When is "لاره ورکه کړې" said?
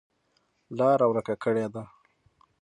0.77-1.65